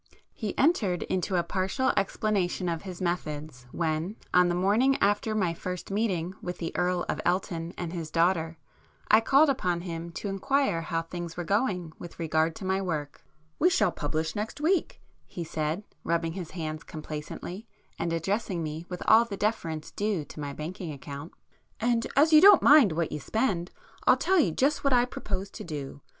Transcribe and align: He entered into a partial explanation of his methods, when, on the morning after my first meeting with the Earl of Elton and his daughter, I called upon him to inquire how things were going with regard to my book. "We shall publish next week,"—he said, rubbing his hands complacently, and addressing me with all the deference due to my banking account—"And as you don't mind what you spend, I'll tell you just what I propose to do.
He 0.33 0.57
entered 0.57 1.03
into 1.03 1.35
a 1.35 1.43
partial 1.43 1.93
explanation 1.95 2.67
of 2.67 2.81
his 2.81 2.99
methods, 3.03 3.67
when, 3.71 4.15
on 4.33 4.49
the 4.49 4.55
morning 4.55 4.97
after 4.99 5.35
my 5.35 5.53
first 5.53 5.91
meeting 5.91 6.33
with 6.41 6.57
the 6.57 6.75
Earl 6.75 7.05
of 7.07 7.21
Elton 7.23 7.71
and 7.77 7.93
his 7.93 8.09
daughter, 8.09 8.57
I 9.11 9.21
called 9.21 9.47
upon 9.47 9.81
him 9.81 10.11
to 10.13 10.27
inquire 10.27 10.81
how 10.81 11.03
things 11.03 11.37
were 11.37 11.43
going 11.43 11.93
with 11.99 12.17
regard 12.17 12.55
to 12.55 12.65
my 12.65 12.81
book. 12.81 13.23
"We 13.59 13.69
shall 13.69 13.91
publish 13.91 14.35
next 14.35 14.59
week,"—he 14.59 15.43
said, 15.43 15.83
rubbing 16.03 16.33
his 16.33 16.49
hands 16.49 16.81
complacently, 16.83 17.67
and 17.99 18.11
addressing 18.11 18.63
me 18.63 18.87
with 18.89 19.03
all 19.07 19.25
the 19.25 19.37
deference 19.37 19.91
due 19.91 20.25
to 20.25 20.39
my 20.39 20.51
banking 20.51 20.91
account—"And 20.91 22.07
as 22.15 22.33
you 22.33 22.41
don't 22.41 22.63
mind 22.63 22.91
what 22.93 23.11
you 23.11 23.19
spend, 23.19 23.69
I'll 24.07 24.17
tell 24.17 24.39
you 24.39 24.51
just 24.51 24.83
what 24.83 24.93
I 24.93 25.05
propose 25.05 25.51
to 25.51 25.63
do. 25.63 26.01